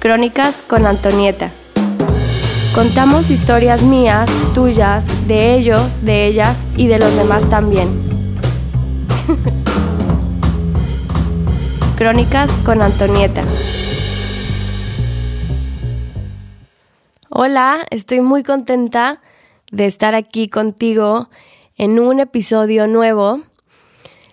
[0.00, 1.50] Crónicas con Antonieta.
[2.72, 7.88] Contamos historias mías, tuyas, de ellos, de ellas y de los demás también.
[11.98, 13.42] Crónicas con Antonieta.
[17.28, 19.20] Hola, estoy muy contenta
[19.72, 21.28] de estar aquí contigo
[21.76, 23.40] en un episodio nuevo.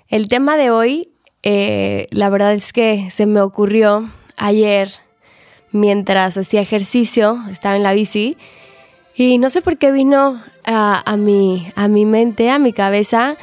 [0.09, 1.09] El tema de hoy,
[1.41, 4.89] eh, la verdad es que se me ocurrió ayer
[5.75, 8.37] mientras hacía ejercicio, estaba en la bici,
[9.13, 13.35] y no sé por qué vino a, mi, a mi mente, a mi cabeza,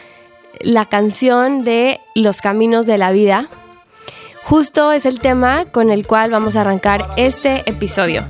[0.61, 3.47] la canción de Los Caminos de la Vida.
[4.45, 8.25] Justo es el tema con el cual vamos a arrancar este episodio.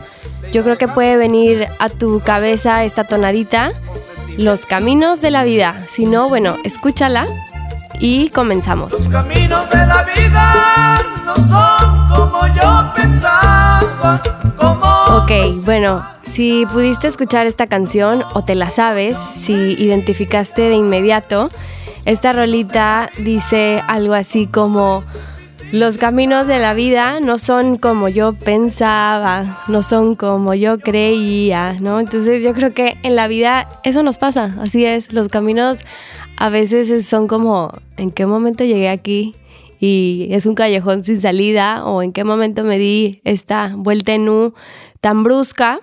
[0.52, 3.72] Yo creo que puede venir a tu cabeza esta tonadita,
[4.36, 5.84] Los Caminos de la Vida.
[5.88, 7.26] Si no, bueno, escúchala
[8.02, 8.92] y comenzamos.
[8.92, 14.20] Los caminos de la vida no son como yo pensaba.
[14.56, 14.86] Como...
[15.22, 21.48] Ok, bueno, si pudiste escuchar esta canción o te la sabes, si identificaste de inmediato,
[22.04, 25.04] esta rolita dice algo así como...
[25.72, 31.76] Los caminos de la vida no son como yo pensaba, no son como yo creía,
[31.80, 31.98] ¿no?
[31.98, 35.86] Entonces yo creo que en la vida eso nos pasa, así es, los caminos
[36.36, 39.34] a veces son como, ¿en qué momento llegué aquí?
[39.80, 44.28] Y es un callejón sin salida, o en qué momento me di esta vuelta en
[44.28, 44.52] U
[45.00, 45.80] tan brusca.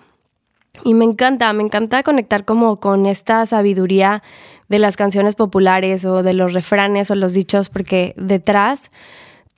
[0.85, 4.21] Y me encanta, me encanta conectar como con esta sabiduría
[4.69, 8.91] de las canciones populares o de los refranes o los dichos, porque detrás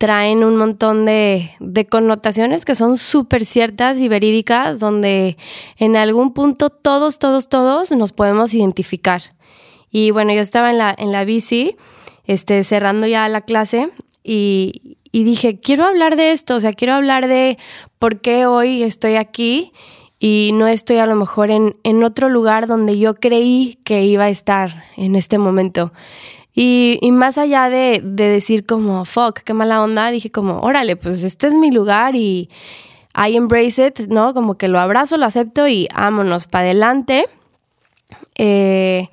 [0.02, 5.38] traen un montón de, de connotaciones que son súper ciertas y verídicas, donde
[5.78, 9.22] en algún punto todos, todos, todos nos podemos identificar.
[9.92, 11.76] Y bueno, yo estaba en la, en la bici,
[12.26, 13.92] este, cerrando ya la clase
[14.24, 17.60] y, dije, quiero hablar de esto, o sea, quiero hablar de
[18.00, 19.72] por qué hoy estoy aquí
[20.18, 24.24] y no estoy a lo mejor en, en otro lugar donde yo creí que iba
[24.24, 25.94] a estar en este momento.
[26.64, 31.24] Y, más allá de, de, decir como, fuck, qué mala onda, dije como, órale, pues
[31.24, 32.52] este es mi lugar y
[33.16, 34.36] I embrace it, ¿no?
[34.36, 37.26] Como que lo abrazo, lo acepto y vámonos para adelante.
[38.36, 39.10] Eh,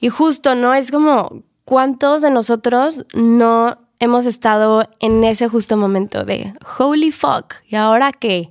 [0.00, 0.74] y justo, ¿no?
[0.74, 7.54] Es como, ¿cuántos de nosotros no hemos estado en ese justo momento de, holy fuck,
[7.68, 8.50] ¿y ahora qué?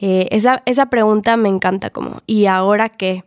[0.00, 3.22] Eh, esa, esa pregunta me encanta como, ¿y ahora qué?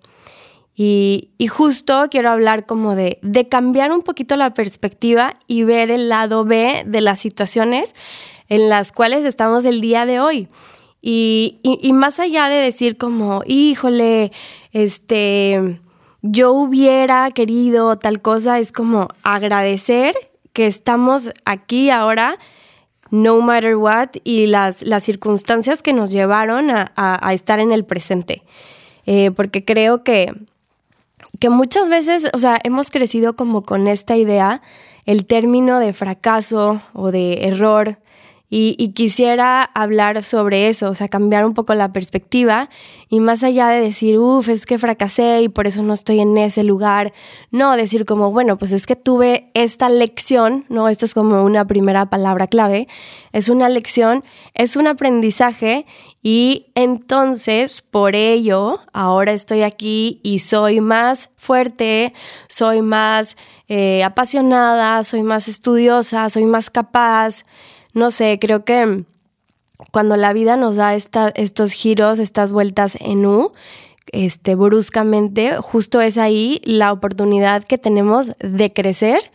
[0.75, 3.19] Y, justo quiero hablar como de,
[3.49, 7.93] cambiar un poquito la perspectiva y ver el lado B de las situaciones
[8.49, 10.47] en las cuales estamos el día de hoy.
[11.01, 14.31] Y, y, y más allá de decir como, híjole,
[14.71, 15.79] este,
[16.21, 20.15] yo hubiera querido tal cosa, es como agradecer
[20.53, 22.37] que estamos aquí ahora,
[23.11, 28.43] no matter what, y las, las circunstancias que nos llevaron a, estar en el presente.
[29.05, 30.33] Eh, porque creo que,
[31.43, 34.61] que muchas veces, o sea, hemos crecido como con esta idea,
[35.05, 37.97] el término de fracaso o de error
[38.55, 42.69] y, quisiera hablar sobre eso, o sea, cambiar un poco la perspectiva
[43.09, 46.37] y más allá de decir, uff, es que fracasé y por eso no estoy en
[46.37, 47.13] ese lugar,
[47.49, 50.87] no, decir como, bueno, pues es que tuve esta lección, ¿no?
[50.87, 52.87] Esto es como una primera palabra clave,
[53.31, 55.87] es una lección, es un aprendizaje
[56.21, 62.13] y entonces por ello ahora estoy aquí y soy más fuerte,
[62.49, 63.35] soy más
[63.67, 67.45] eh, apasionada, soy más estudiosa, soy más capaz
[67.93, 69.05] no sé, creo que
[69.91, 73.51] cuando la vida nos da estos giros, estas vueltas en U,
[74.11, 79.31] este, bruscamente, justo es ahí la oportunidad que tenemos de crecer.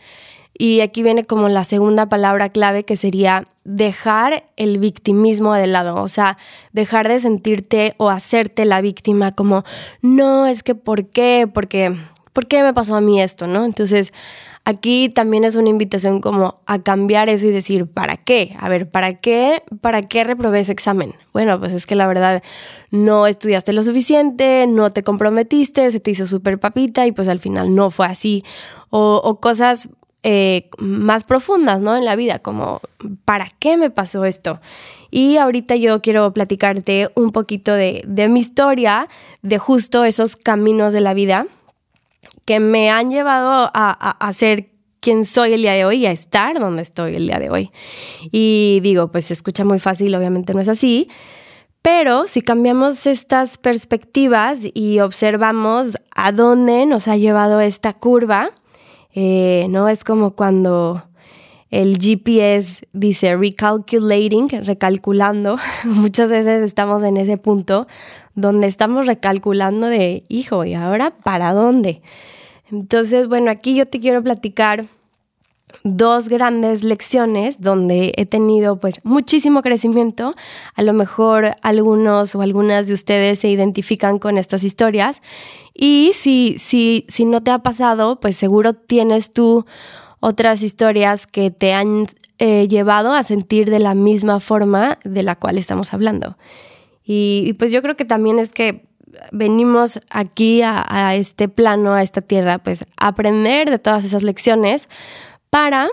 [0.57, 6.01] Y aquí viene como la segunda palabra clave que sería dejar el victimismo de lado,
[6.01, 6.37] o sea,
[6.73, 9.63] dejar de sentirte o hacerte la víctima como,
[10.01, 11.49] no, es que ¿por qué?
[11.51, 11.95] Porque,
[12.33, 13.47] ¿por qué me pasó a mí esto?
[13.47, 13.63] ¿No?
[13.63, 14.11] Entonces,
[14.69, 18.55] Aquí también es una invitación como a cambiar eso y decir, ¿para qué?
[18.59, 19.63] A ver, ¿para qué?
[19.81, 21.15] ¿Para qué reprobé ese examen?
[21.33, 22.43] Bueno, pues es que la verdad
[22.91, 27.39] no estudiaste lo suficiente, no te comprometiste, se te hizo súper papita y pues al
[27.39, 28.43] final no fue así.
[28.91, 29.89] O, cosas
[30.21, 31.97] eh, más profundas, ¿no?
[31.97, 32.79] En la vida, como,
[33.25, 34.61] ¿para qué me pasó esto?
[35.09, 39.07] Y ahorita yo quiero platicarte un poquito de, de mi historia,
[39.41, 41.47] de justo esos caminos de la vida
[42.49, 46.59] que me han llevado a, ser quien soy el día de hoy y a estar
[46.59, 47.69] donde estoy el día de hoy.
[48.31, 51.09] Y digo, pues se escucha muy fácil, obviamente no es así,
[51.83, 58.49] pero si cambiamos estas perspectivas y observamos a dónde nos ha llevado esta curva,
[59.13, 59.87] eh, ¿no?
[59.87, 61.03] Es como cuando
[61.69, 65.57] el GPS dice recalculating, recalculando.
[65.83, 67.85] Muchas veces estamos en ese punto
[68.33, 72.01] donde estamos recalculando de, hijo, ¿y ahora para dónde?
[72.71, 74.85] Entonces, bueno, aquí yo te quiero platicar
[75.83, 80.35] dos grandes lecciones donde he tenido pues muchísimo crecimiento.
[80.75, 85.21] A lo mejor algunos o algunas de ustedes se identifican con estas historias
[85.73, 89.65] y si, si, si no te ha pasado, pues seguro tienes tú
[90.19, 92.07] otras historias que te han
[92.39, 96.37] eh, llevado a sentir de la misma forma de la cual estamos hablando.
[97.03, 98.88] Y, pues yo creo que también es que
[99.31, 104.89] venimos aquí a, este plano, a esta tierra, pues a aprender de todas esas lecciones
[105.49, 105.89] para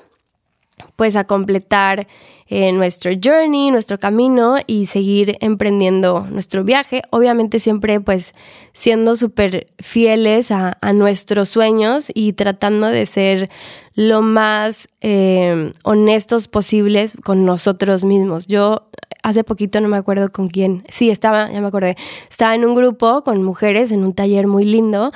[0.94, 2.06] pues a completar
[2.48, 7.02] eh, nuestro journey, nuestro camino y seguir emprendiendo nuestro viaje.
[7.10, 8.34] Obviamente siempre pues
[8.72, 13.50] siendo súper fieles a, nuestros sueños y tratando de ser
[13.94, 18.46] lo más eh, honestos posibles con nosotros mismos.
[18.46, 18.90] Yo
[19.22, 21.96] hace poquito no me acuerdo con quién, sí, estaba, ya me acordé,
[22.30, 25.10] estaba en un grupo con mujeres en un taller muy lindo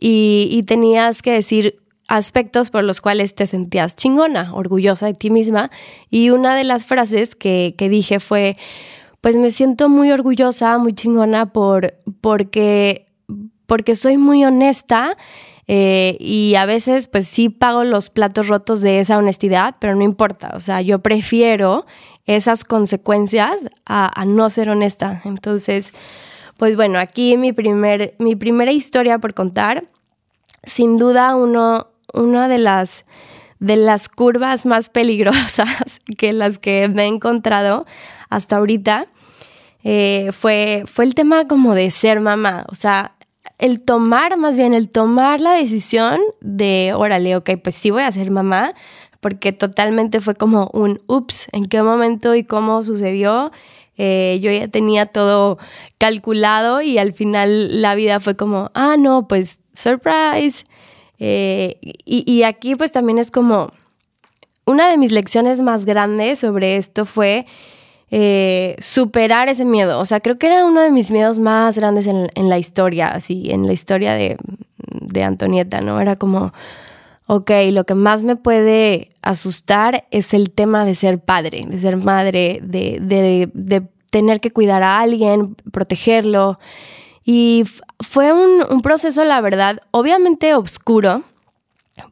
[0.00, 5.70] y, tenías que decir aspectos por los cuales te sentías chingona, orgullosa de ti misma.
[6.08, 8.56] Y una de las frases que, dije fue,
[9.20, 13.06] pues me siento muy orgullosa, muy chingona por, porque,
[13.66, 15.16] porque soy muy honesta.
[15.70, 20.02] Eh, y a veces pues sí pago los platos rotos de esa honestidad, pero no
[20.02, 21.84] importa, o sea, yo prefiero
[22.28, 25.22] esas consecuencias a, no ser honesta.
[25.24, 25.92] Entonces,
[26.58, 29.84] pues bueno, aquí mi, primer, mi primera historia por contar,
[30.62, 33.06] sin duda uno, una de las,
[33.60, 37.86] de las curvas más peligrosas que las que me he encontrado
[38.28, 39.06] hasta ahorita
[39.82, 42.66] eh, fue, fue el tema como de ser mamá.
[42.68, 43.14] O sea,
[43.56, 48.12] el tomar, más bien el tomar la decisión de, órale, ok, pues sí voy a
[48.12, 48.74] ser mamá,
[49.20, 53.52] porque totalmente fue como un ups, en qué momento y cómo sucedió.
[53.96, 55.58] Eh, yo ya tenía todo
[55.98, 60.64] calculado y al final la vida fue como, ah, no, pues surprise,
[61.18, 63.72] eh, y, aquí pues también es como,
[64.66, 67.46] una de mis lecciones más grandes sobre esto fue
[68.10, 69.98] eh, superar ese miedo.
[69.98, 73.50] O sea, creo que era uno de mis miedos más grandes en, la historia, así,
[73.50, 74.36] en la historia de,
[75.22, 76.00] Antonieta, ¿no?
[76.00, 76.52] Era como,
[77.28, 81.96] ok, lo que más me puede asustar es el tema de ser padre, de ser
[81.96, 86.58] madre, de, de tener que cuidar a alguien, protegerlo.
[87.24, 87.64] Y
[88.00, 91.22] fue un, proceso, la verdad, obviamente oscuro,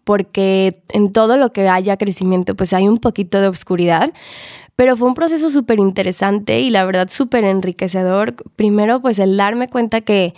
[0.04, 4.12] porque en todo lo que haya crecimiento, pues hay un poquito de oscuridad,
[4.74, 8.34] pero fue un proceso súper interesante y la verdad súper enriquecedor.
[8.56, 10.34] Primero, pues el darme cuenta que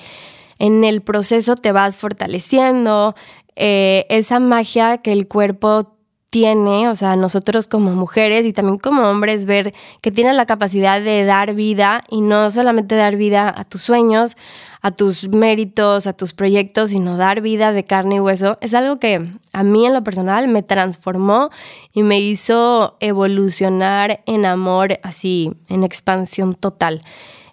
[0.59, 3.15] en el proceso te vas fortaleciendo,
[3.57, 5.99] eh, esa magia que el cuerpo
[6.31, 9.73] tiene, o sea, nosotros como mujeres y también como hombres, ver
[10.03, 14.37] que tienes la capacidad de dar vida y no solamente dar vida a tus sueños,
[14.83, 18.99] a tus méritos, a tus proyectos, sino dar vida de carne y hueso, es algo
[18.99, 21.51] que a mí en lo personal me transformó
[21.93, 27.03] y me hizo evolucionar en amor, así, en expansión total.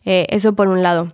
[0.04, 1.12] Eh, eso por un lado.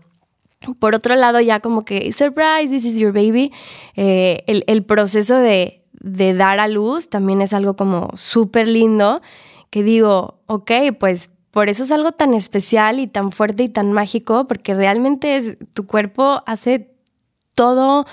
[0.80, 3.52] Por otro lado, ya como que, surprise, this is your baby,
[3.96, 9.22] eh, el, proceso de, de dar a luz también es algo como súper lindo,
[9.72, 13.92] que digo, ok, pues por eso es algo tan especial y tan fuerte y tan
[13.92, 16.92] mágico, porque realmente es, tu cuerpo hace
[17.56, 18.06] todo,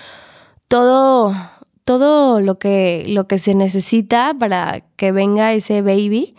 [0.67, 1.35] todo,
[1.85, 6.35] todo lo que, lo que se necesita para que venga ese baby.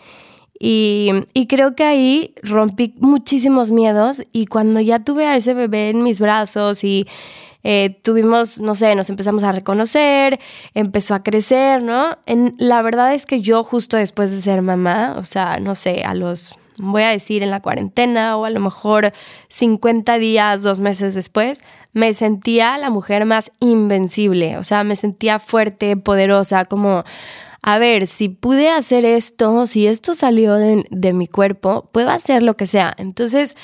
[0.62, 5.88] Y, y, creo que ahí rompí muchísimos miedos y cuando ya tuve a ese bebé
[5.88, 7.08] en mis brazos y
[7.62, 10.38] eh, tuvimos, no sé, nos empezamos a reconocer,
[10.74, 12.18] empezó a crecer, ¿no?
[12.58, 16.14] La verdad es que yo justo después de ser mamá, o sea, no sé, a
[16.14, 19.12] los voy a decir en la cuarentena o a lo mejor
[19.48, 21.60] 50 días, dos meses después,
[21.92, 27.04] me sentía la mujer más invencible, o sea, me sentía fuerte, poderosa, como,
[27.62, 32.56] a ver, si pude hacer esto, si esto salió de, mi cuerpo, puedo hacer lo
[32.56, 32.94] que sea.
[32.96, 33.54] Entonces,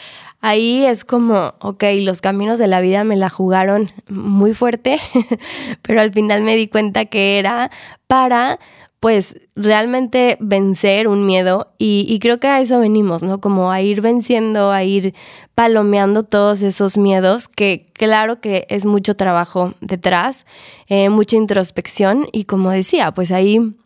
[0.40, 4.98] ahí es como, ok, los caminos de la vida me la jugaron muy fuerte,
[5.82, 7.70] pero al final me di cuenta que era
[8.06, 8.58] para
[9.00, 13.40] pues realmente vencer un miedo y, creo que a eso venimos, ¿no?
[13.40, 15.14] Como a ir venciendo, a ir
[15.54, 20.44] palomeando todos esos miedos, que claro que es mucho trabajo detrás,
[20.88, 23.76] eh, mucha introspección y como decía, pues ahí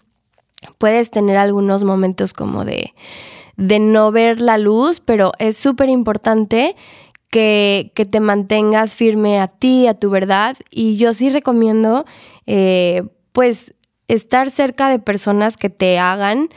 [0.78, 2.94] puedes tener algunos momentos como de,
[3.56, 6.76] de no ver la luz, pero es súper importante
[7.30, 12.04] que, que, te mantengas firme a ti, a tu verdad y yo sí recomiendo,
[12.46, 13.74] eh, pues,
[14.08, 16.48] estar cerca de personas que te hagan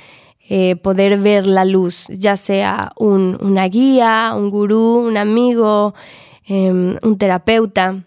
[0.50, 5.93] eh, poder ver la luz, ya sea un, una guía, un gurú, un amigo,
[6.45, 8.03] em, un terapeuta.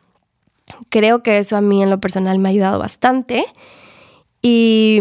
[0.90, 3.46] Creo que eso a mí en lo personal me ha ayudado bastante.
[4.42, 4.98] Y,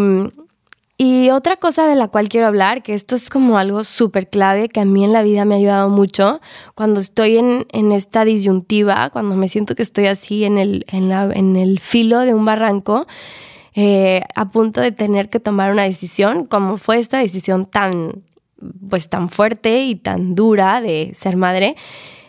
[0.98, 4.70] y otra cosa de la cual quiero hablar, que esto es como algo súper clave,
[4.70, 6.40] que a mí en la vida me ha ayudado mucho,
[6.74, 11.10] cuando estoy en, en esta disyuntiva, cuando me siento que estoy así en el, en,
[11.10, 13.08] la, en el filo de un barranco,
[13.74, 18.24] eh, a punto de tener que tomar una decisión, como fue esta decisión tan,
[18.90, 21.76] pues tan fuerte y tan dura de ser madre.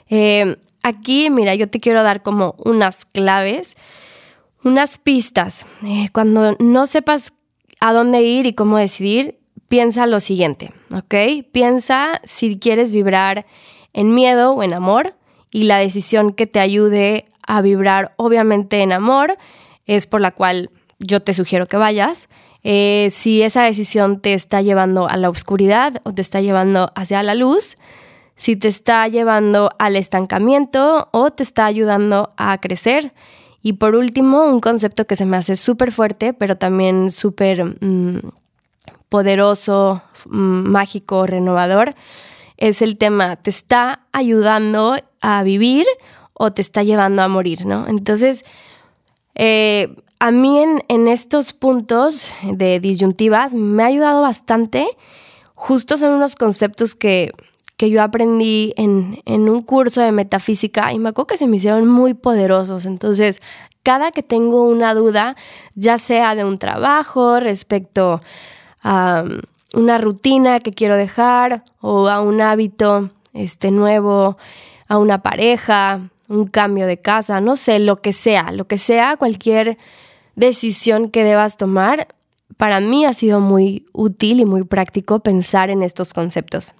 [0.08, 3.76] Eh, aquí, mira, yo te quiero dar como unas claves,
[4.64, 5.66] unas pistas.
[5.84, 7.32] Eh, cuando no sepas
[7.80, 11.44] a dónde ir y cómo decidir, piensa lo siguiente, ¿ok?
[11.52, 13.46] Piensa si quieres vibrar
[13.92, 15.14] en miedo o en amor
[15.50, 19.36] y la decisión que te ayude a vibrar obviamente en amor
[19.86, 22.28] es por la cual yo te sugiero que vayas.
[22.62, 27.22] Eh, si esa decisión te está llevando a la oscuridad o te está llevando hacia
[27.22, 27.76] la luz,
[28.36, 33.12] si te está llevando al estancamiento o te está ayudando a crecer.
[33.66, 38.20] Y por último, un concepto que se me hace súper fuerte, pero también súper mm,
[39.08, 41.96] poderoso, mm, mágico, renovador,
[42.58, 45.84] es el tema, ¿te está ayudando a vivir
[46.32, 47.66] o te está llevando a morir?
[47.66, 47.88] ¿no?
[47.88, 48.44] Entonces,
[49.34, 54.86] eh, a mí en, estos puntos de disyuntivas me ha ayudado bastante.
[55.56, 57.32] Justo son unos conceptos que,
[57.78, 62.14] yo aprendí en, un curso de metafísica y me acuerdo que se me hicieron muy
[62.14, 62.86] poderosos.
[62.86, 63.40] Entonces,
[63.82, 65.36] cada que tengo una duda,
[65.74, 68.22] ya sea de un trabajo respecto
[68.82, 69.40] a um,
[69.74, 74.38] una rutina que quiero dejar o a un hábito este nuevo,
[74.88, 79.16] a una pareja, un cambio de casa, no sé, lo que sea, lo que sea,
[79.16, 79.76] cualquier
[80.34, 82.08] decisión que debas tomar,
[82.56, 86.74] para mí ha sido muy útil y muy práctico pensar en estos conceptos.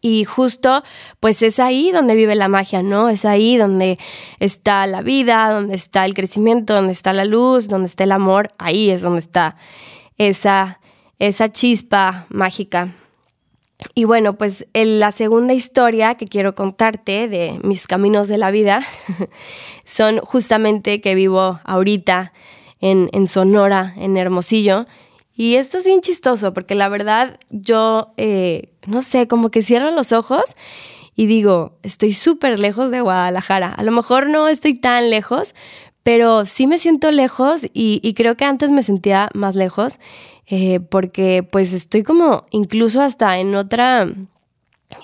[0.00, 0.82] Y justo,
[1.20, 3.08] pues es ahí donde vive la magia, ¿no?
[3.08, 3.98] Es ahí donde
[4.38, 8.48] está la vida, donde está el crecimiento, donde está la luz, donde está el amor.
[8.58, 9.56] Ahí es donde está
[10.16, 10.80] esa,
[11.18, 12.94] esa chispa mágica.
[13.94, 18.84] Y bueno, pues la segunda historia que quiero contarte de mis caminos de la vida
[19.84, 22.32] son justamente que vivo ahorita
[22.80, 24.86] en, Sonora, en Hermosillo.
[25.38, 29.90] Y esto es bien chistoso porque la verdad yo, eh, no sé, como que cierro
[29.90, 30.56] los ojos
[31.16, 33.72] y digo, estoy súper lejos de Guadalajara.
[33.72, 35.54] A lo mejor no estoy tan lejos,
[36.02, 39.98] pero sí me siento lejos y creo que antes me sentía más lejos.
[40.50, 44.08] Eh, porque pues estoy como incluso hasta en otra,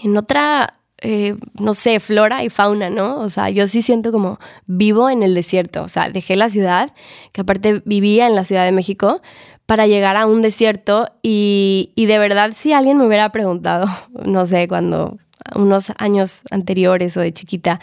[0.03, 3.21] en otra, eh, no sé, flora y fauna, ¿no?
[3.21, 6.89] O sea, yo sí siento como vivo en el desierto, o sea, dejé la ciudad,
[7.33, 9.21] que aparte vivía en la Ciudad de México,
[9.67, 13.87] para llegar a un desierto y, y de verdad si alguien me hubiera preguntado,
[14.25, 15.19] no sé, cuando
[15.55, 17.81] unos años anteriores o de chiquita,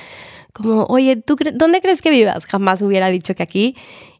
[0.53, 2.45] como, oye, ¿tú ¿dónde crees que vivas?
[2.45, 3.75] Jamás hubiera dicho que aquí.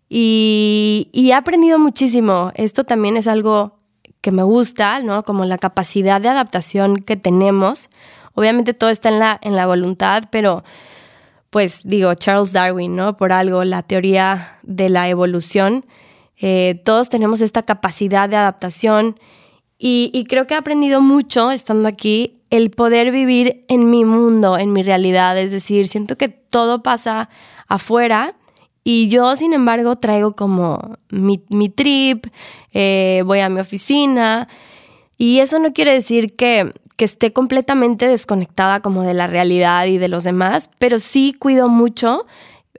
[0.10, 2.52] Y, he aprendido muchísimo.
[2.56, 3.80] Esto también es algo
[4.22, 5.24] que me gusta, ¿no?
[5.24, 7.90] Como la capacidad de adaptación que tenemos.
[8.34, 10.64] Obviamente todo está en la, en la voluntad, pero
[11.50, 13.18] pues digo, Charles Darwin, ¿no?
[13.18, 15.86] Por algo, la teoría de la evolución.
[16.42, 19.18] Eh, todos tenemos esta capacidad de adaptación
[19.84, 24.74] y, creo que he aprendido mucho estando aquí el poder vivir en mi mundo, en
[24.74, 25.38] mi realidad.
[25.40, 27.30] Es decir, siento que todo pasa
[27.68, 28.36] afuera
[28.84, 32.28] y yo, sin embargo, traigo como mi, trip,
[32.74, 34.48] eh, voy a mi oficina.
[35.18, 40.08] Y eso no quiere decir que, esté completamente desconectada como de la realidad y de
[40.08, 42.28] los demás, pero sí cuido mucho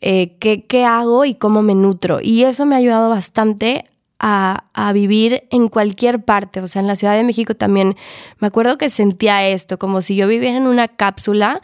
[0.04, 2.18] eh, qué, hago y cómo me nutro.
[2.20, 3.84] Y eso me ha ayudado bastante
[4.18, 6.60] a, vivir en cualquier parte.
[6.60, 7.96] O sea, en la Ciudad de México también
[8.38, 11.62] me acuerdo que sentía esto, como si yo viviera en una cápsula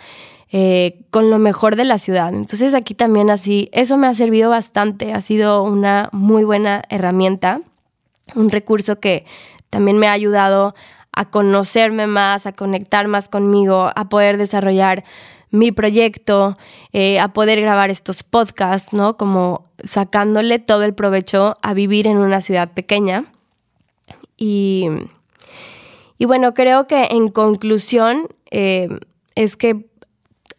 [0.53, 2.33] eh, con lo mejor de la ciudad.
[2.33, 7.61] Entonces aquí también así, eso me ha servido bastante, ha sido una muy buena herramienta,
[8.37, 9.27] un recurso que
[9.69, 10.77] también me ha ayudado
[11.13, 15.05] a conocerme más, a conectar más conmigo, a poder desarrollar
[15.51, 16.57] mi proyecto,
[16.93, 19.17] eh, a poder grabar estos podcasts, ¿no?
[19.17, 23.25] Como sacándole todo el provecho a vivir en una ciudad pequeña.
[24.37, 24.89] Y,
[26.21, 28.89] bueno, creo que en conclusión eh,
[29.35, 29.87] es que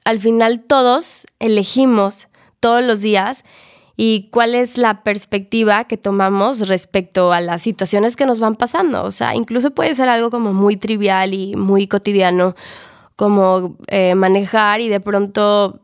[0.03, 2.27] al final todos elegimos
[2.60, 3.43] todos los días
[3.96, 9.03] y cuál es la perspectiva que tomamos respecto a las situaciones que nos van pasando.
[9.03, 12.55] O sea, incluso puede ser algo como muy trivial y muy cotidiano,
[13.19, 15.81] como eh, manejar y de pronto,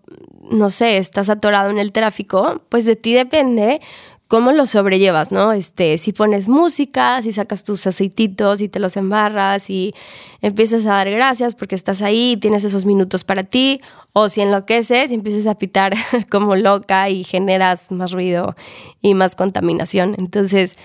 [0.49, 3.81] no sé, estás atorado en el tráfico, pues de ti depende
[4.29, 5.51] cómo lo sobrellevas, ¿no?
[5.51, 9.93] Este, si pones música, si sacas tus aceititos y te los embarras y
[10.41, 13.81] empiezas a dar gracias porque estás ahí, tienes esos minutos para ti,
[14.13, 15.93] o si enloqueces y empiezas a pitar
[16.31, 18.55] como loca y generas más ruido
[19.01, 20.15] y más contaminación.
[20.19, 20.77] Entonces,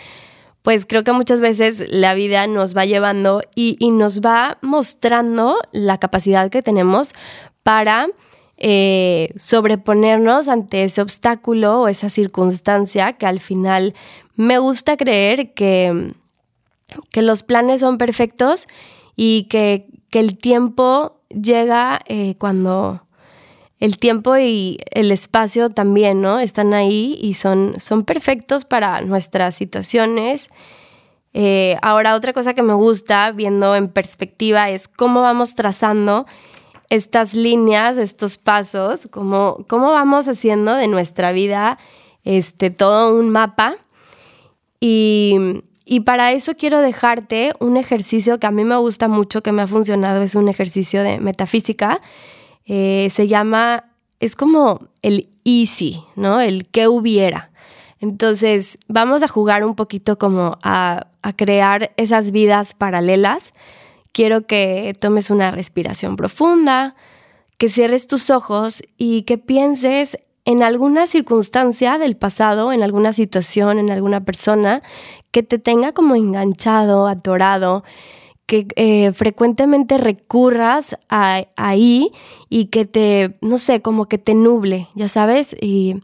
[0.62, 5.98] pues creo que muchas veces la vida nos va llevando y, nos va mostrando la
[5.98, 7.12] capacidad que tenemos
[7.62, 8.08] para
[8.58, 13.94] eh, sobreponernos ante ese obstáculo o esa circunstancia que al final
[14.36, 16.14] me gusta creer que,
[17.10, 18.66] que los planes son perfectos
[19.16, 23.06] y que, el tiempo llega eh, cuando
[23.80, 26.38] el tiempo y el espacio también, ¿no?
[26.38, 30.48] Están ahí y son, son perfectos para nuestras situaciones.
[31.32, 36.26] Eh, ahora, otra cosa que me gusta viendo en perspectiva es cómo vamos trazando
[36.90, 41.78] estas líneas, estos pasos, cómo, cómo vamos haciendo de nuestra vida
[42.24, 43.76] este, todo un mapa.
[44.80, 45.60] Y,
[46.04, 49.66] para eso quiero dejarte un ejercicio que a mí me gusta mucho, que me ha
[49.66, 52.00] funcionado, es un ejercicio de metafísica.
[52.72, 56.40] Eh, se llama, es como el easy, ¿no?
[56.40, 57.50] El que hubiera.
[57.98, 63.52] Entonces, vamos a jugar un poquito como a, a crear esas vidas paralelas
[64.12, 66.94] quiero que tomes una respiración profunda,
[67.58, 73.78] que cierres tus ojos y que pienses en alguna circunstancia del pasado, en alguna situación,
[73.78, 74.82] en alguna persona
[75.30, 77.84] que te tenga como enganchado, atorado,
[78.50, 82.10] que eh, frecuentemente recurras a, ahí
[82.48, 85.54] y que te, no sé, como que te nuble, ya sabes.
[85.60, 85.94] Y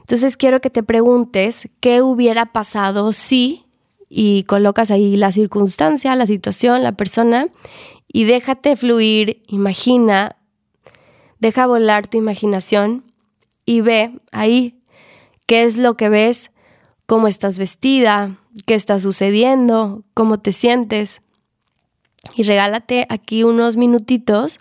[0.00, 3.66] entonces quiero que te preguntes qué hubiera pasado si
[4.08, 7.46] y colocas ahí la circunstancia, la situación, la persona
[8.12, 10.34] y déjate fluir, imagina,
[11.38, 13.04] deja volar tu imaginación
[13.64, 14.80] y ve ahí
[15.46, 16.50] qué es lo que ves,
[17.06, 18.36] cómo estás vestida,
[18.66, 21.20] qué está sucediendo, cómo te sientes.
[22.34, 24.58] Y regálate aquí unos minutitos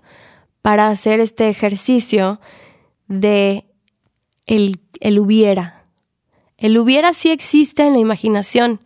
[0.61, 2.39] para hacer este ejercicio
[3.07, 3.65] de
[4.45, 5.85] el, el hubiera.
[6.57, 8.79] El hubiera sí existe en la imaginación.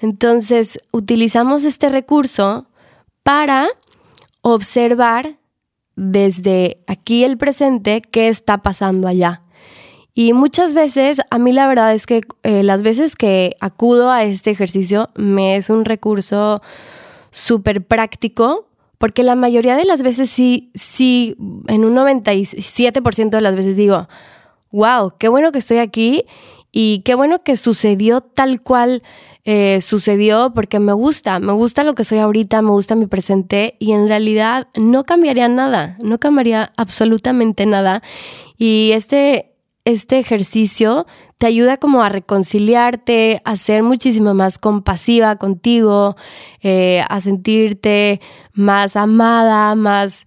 [0.00, 2.66] Entonces, utilizamos este recurso
[3.22, 3.68] para
[4.42, 5.38] observar
[5.96, 9.42] desde aquí el presente qué está pasando allá.
[10.14, 14.22] Y muchas veces, a mí la verdad es que eh, las veces que acudo a
[14.22, 16.62] este ejercicio me es un recurso
[17.34, 18.68] súper práctico,
[18.98, 24.08] porque la mayoría de las veces sí, sí, en un 97% de las veces digo,
[24.70, 26.24] wow, qué bueno que estoy aquí
[26.70, 29.02] y qué bueno que sucedió tal cual
[29.44, 33.76] eh, sucedió porque me gusta, me gusta lo que soy ahorita, me gusta mi presente
[33.80, 38.00] y en realidad no cambiaría nada, no cambiaría absolutamente nada.
[38.56, 39.53] Y este,
[39.84, 41.06] este ejercicio
[41.38, 46.16] te ayuda como a reconciliarte, a ser muchísimo más compasiva contigo,
[46.62, 48.20] eh, a sentirte
[48.52, 50.26] más amada, más,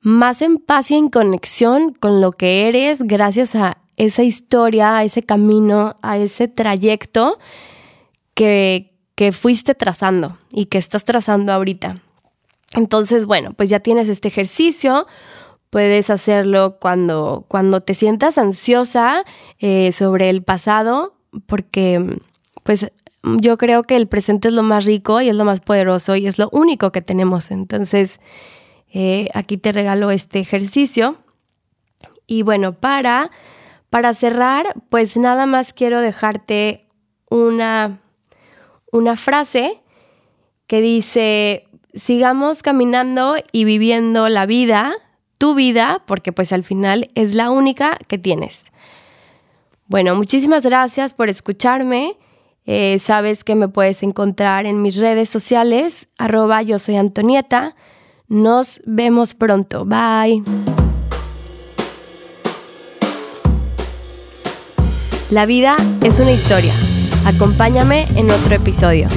[0.00, 5.04] más en paz y en conexión con lo que eres gracias a esa historia, a
[5.04, 7.38] ese camino, a ese trayecto
[8.34, 8.90] que,
[9.32, 12.00] fuiste trazando y que estás trazando ahorita.
[12.74, 15.06] Entonces, bueno, pues ya tienes este ejercicio.
[15.74, 19.24] Puedes hacerlo cuando, cuando te sientas ansiosa
[19.58, 22.20] eh, sobre el pasado, porque
[22.62, 22.92] pues
[23.24, 26.28] yo creo que el presente es lo más rico y es lo más poderoso y
[26.28, 27.50] es lo único que tenemos.
[27.50, 28.20] Entonces,
[28.92, 31.16] eh, aquí te regalo este ejercicio.
[32.28, 33.32] Y bueno, para,
[33.90, 36.86] para cerrar, pues nada más quiero dejarte
[37.30, 37.98] una
[38.92, 39.80] una frase
[40.68, 44.94] que dice, sigamos caminando y viviendo la vida,
[45.38, 48.72] tu vida, porque pues al final es la única que tienes.
[49.86, 52.16] Bueno, muchísimas gracias por escucharme.
[52.66, 57.76] Eh, sabes que me puedes encontrar en mis redes sociales, arroba yo soy Antonieta.
[58.28, 59.84] Nos vemos pronto.
[59.84, 60.42] Bye.
[65.30, 66.74] La vida es una historia
[67.24, 69.08] Acompáñame en otro episodio.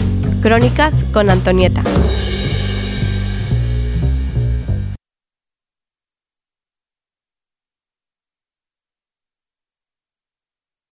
[0.42, 1.84] Crónicas con Antonieta.